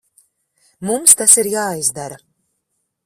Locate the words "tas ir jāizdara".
1.21-2.21